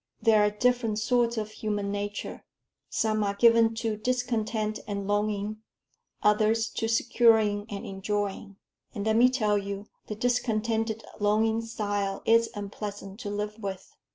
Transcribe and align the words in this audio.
There 0.19 0.41
are 0.43 0.49
different 0.49 0.97
sorts 0.97 1.37
of 1.37 1.51
human 1.51 1.91
nature. 1.91 2.43
Some 2.89 3.23
are 3.23 3.35
given 3.35 3.75
to 3.75 3.97
discontent 3.97 4.79
and 4.87 5.07
longing, 5.07 5.57
others 6.23 6.69
to 6.69 6.87
securing 6.87 7.67
and 7.69 7.85
enjoying. 7.85 8.55
And 8.95 9.05
let 9.05 9.15
me 9.15 9.29
tell 9.29 9.59
you, 9.59 9.85
the 10.07 10.15
discontented 10.15 11.03
longing 11.19 11.61
style 11.61 12.23
is 12.25 12.49
unpleasant 12.55 13.19
to 13.19 13.29
live 13.29 13.59
with." 13.59 13.95